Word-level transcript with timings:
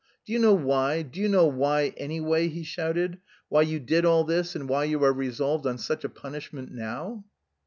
"Do 0.25 0.33
you 0.33 0.39
know 0.39 0.55
why, 0.55 1.03
do 1.03 1.19
you 1.21 1.27
know 1.29 1.45
why, 1.45 1.93
anyway," 1.95 2.47
he 2.47 2.63
shouted, 2.63 3.19
"why 3.49 3.61
you 3.61 3.79
did 3.79 4.03
all 4.03 4.23
this, 4.23 4.55
and 4.55 4.67
why 4.67 4.85
you 4.85 5.03
are 5.03 5.13
resolved 5.13 5.67
on 5.67 5.77
such 5.77 6.03
a 6.03 6.09
punishment 6.09 6.71
now!" 6.71 7.23